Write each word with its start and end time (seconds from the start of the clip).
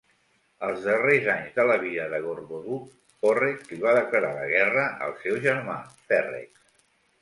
Als 0.67 0.79
darrers 0.85 1.29
anys 1.33 1.51
de 1.57 1.65
la 1.73 1.75
vida 1.83 2.07
de 2.15 2.21
Gorboduc, 2.25 2.89
Porrex 3.27 3.71
li 3.75 3.81
va 3.87 3.97
declarar 4.01 4.35
la 4.43 4.51
guerra 4.57 4.91
al 5.09 5.19
seu 5.25 5.43
germà, 5.49 5.81
Ferrex. 6.13 6.73